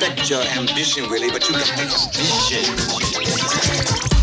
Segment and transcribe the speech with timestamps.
[0.00, 4.13] respect your ambition, Willie, but you got this vision.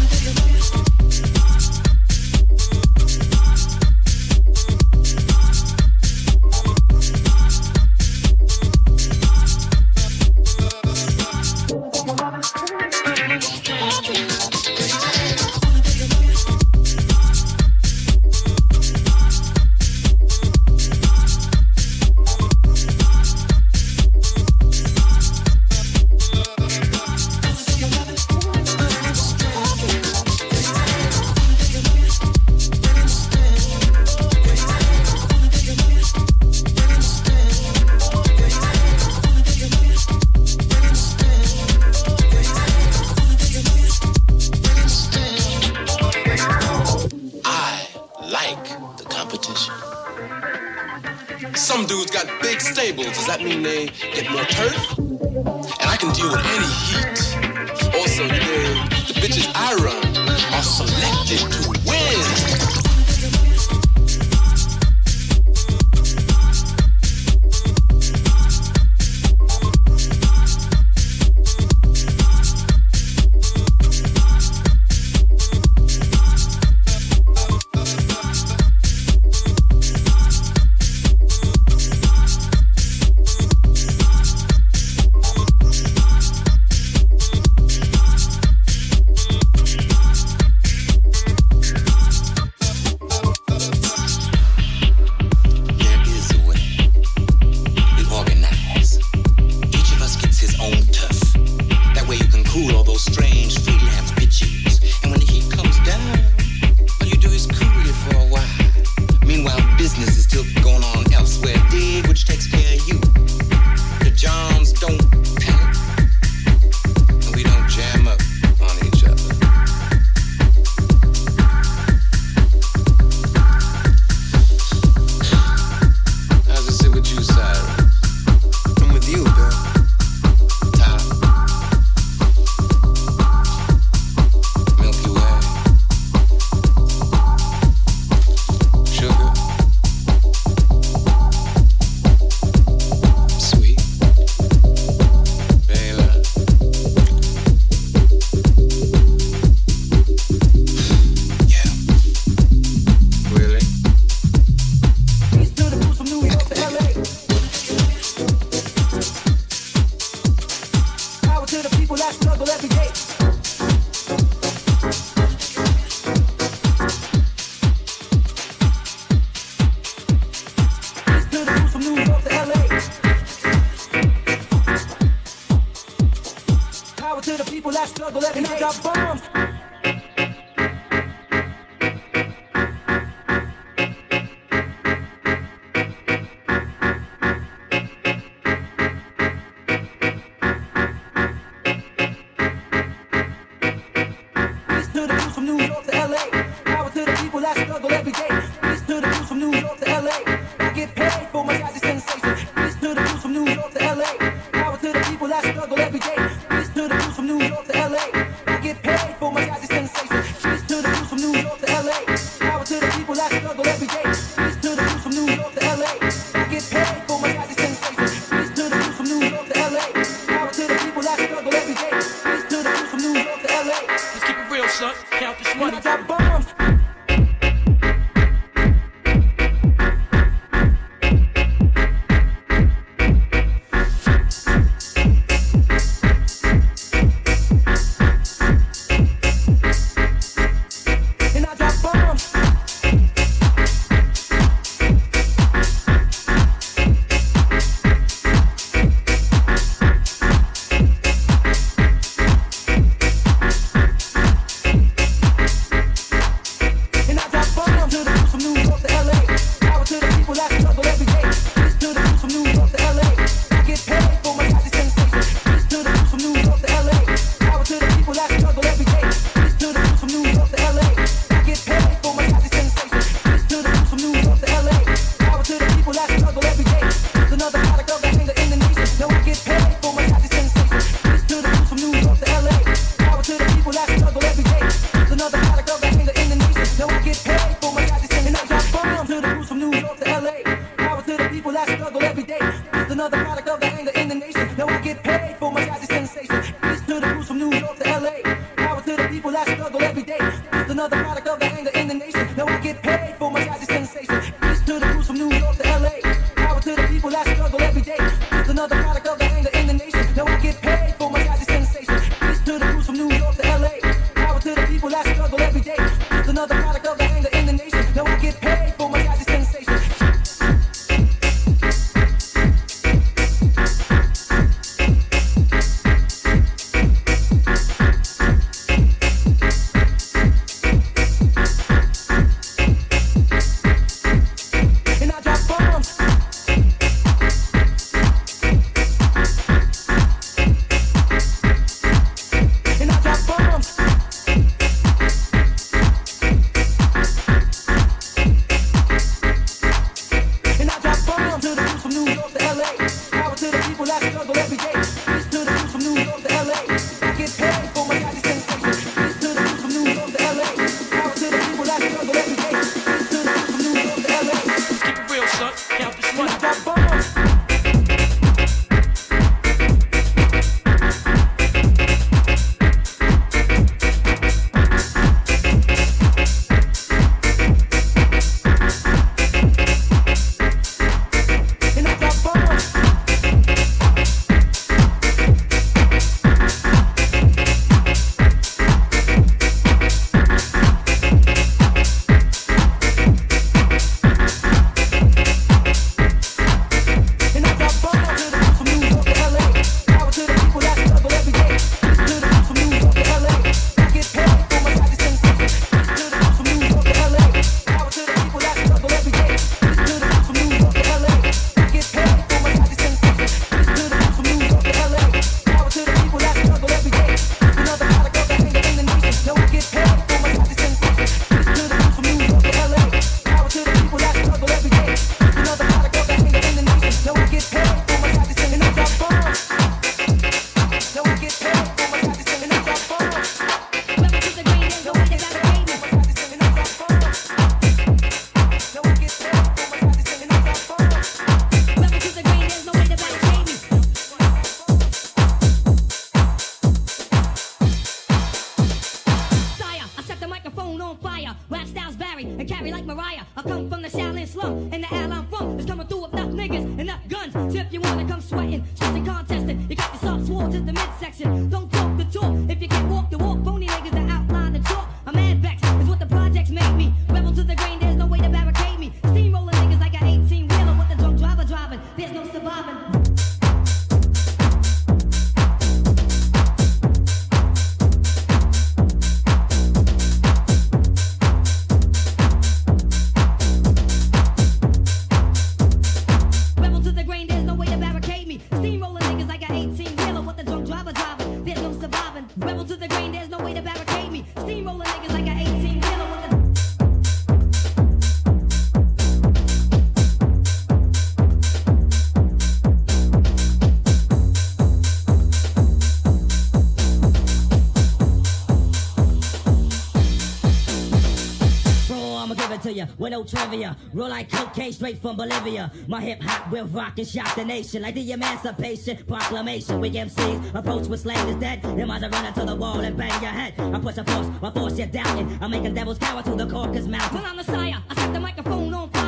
[513.02, 513.76] With no trivia.
[513.94, 515.72] Roll like cocaine straight from Bolivia.
[515.88, 519.82] My hip hop will rock and shock the nation like the Emancipation Proclamation.
[519.82, 521.64] We MCs approach with slang is dead.
[521.78, 523.56] Your minds are running to the wall and bang your head.
[523.58, 525.38] I push a force, I force you're down.
[525.42, 527.12] I'm making devils cower to the caucus mouth.
[527.12, 527.82] Well, I'm the sire.
[527.90, 529.01] I set the microphone on fire.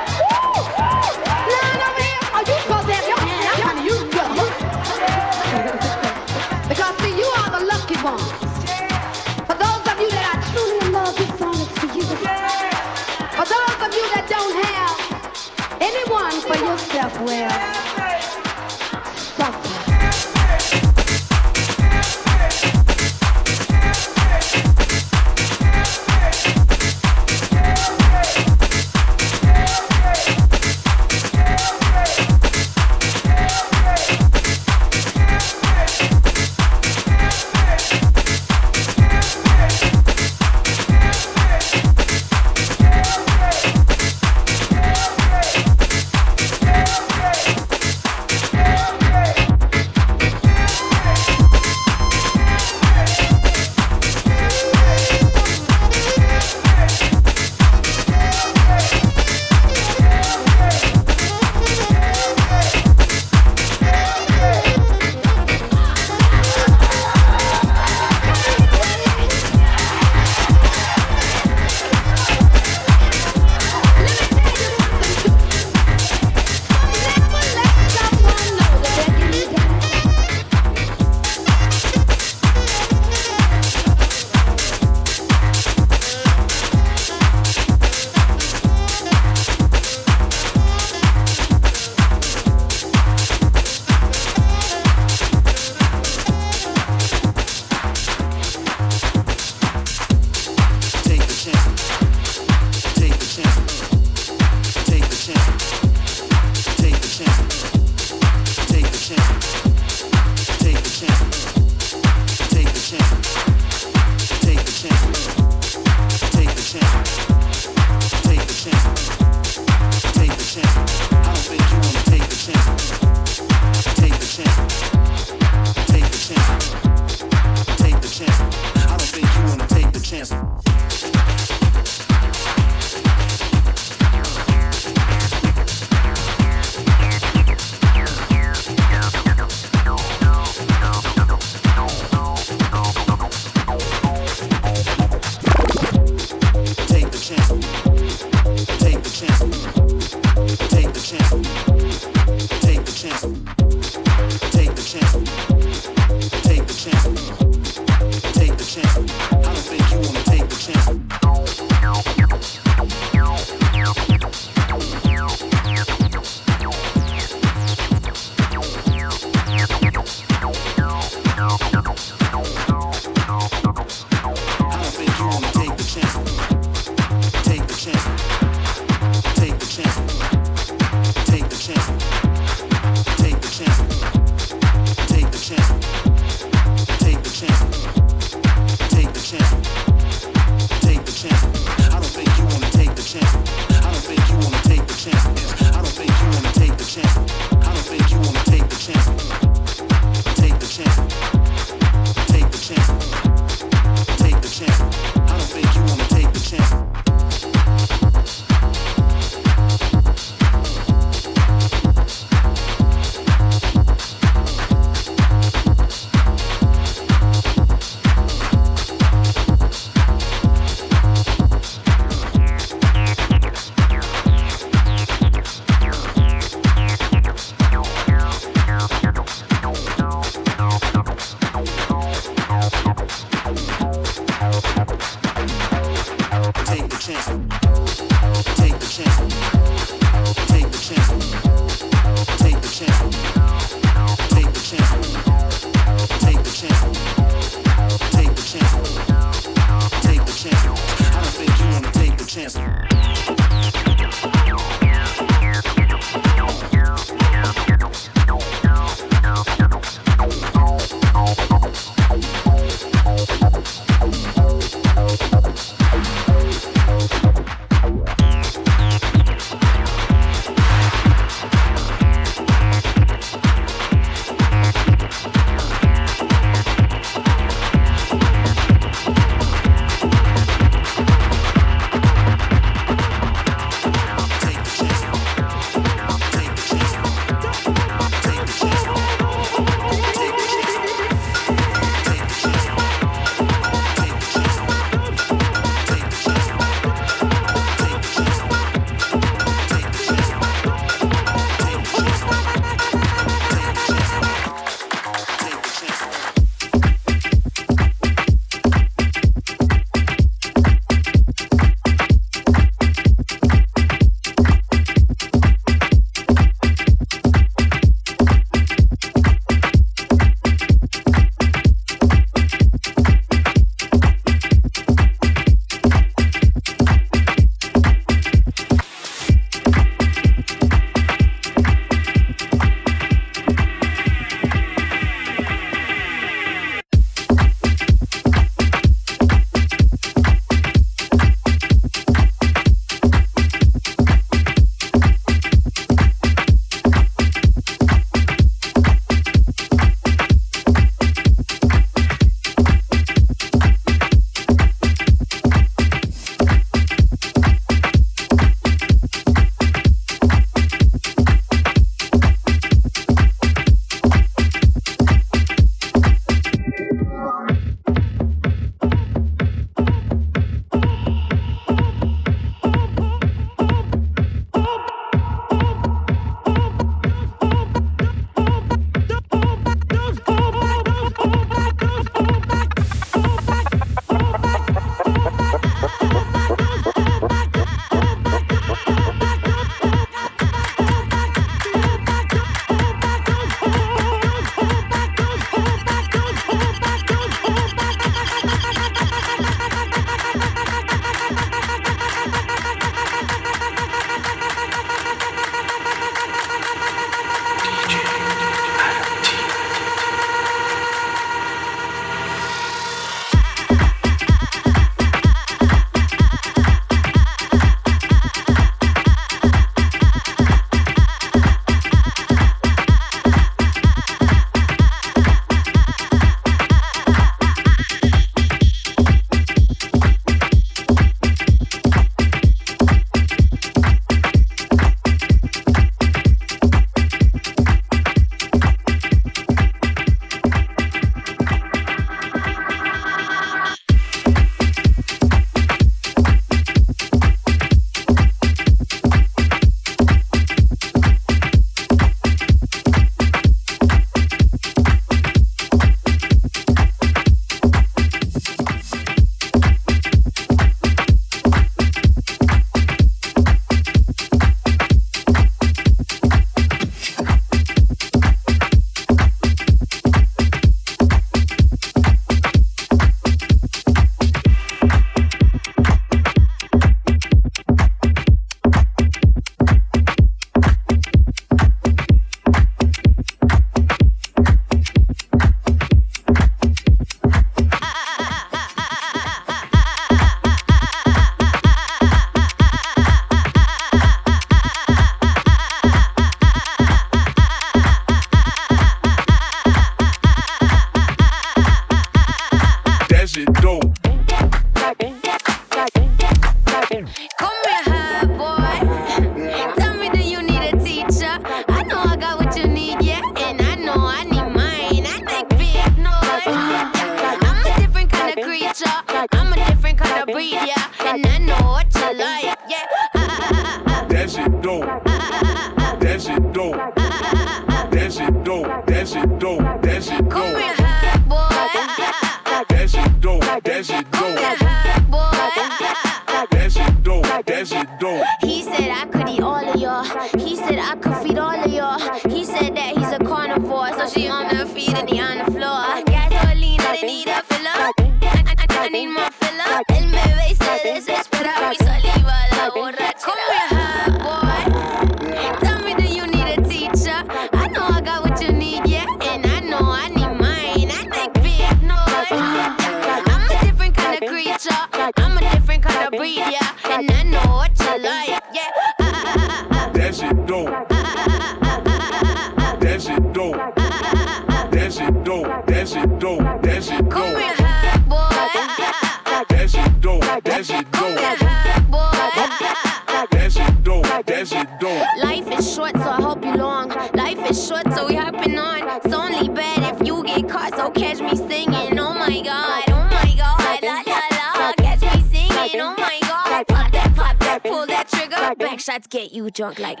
[599.60, 600.00] Drunk like.